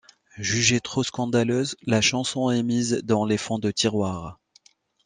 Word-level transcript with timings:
Jugée 0.39 0.79
trop 0.79 1.03
scandaleuse, 1.03 1.75
la 1.83 2.01
chanson 2.01 2.49
est 2.49 2.63
mise 2.63 3.01
dans 3.03 3.23
les 3.23 3.37
fonds 3.37 3.59
de 3.59 3.69
tiroirs. 3.69 4.39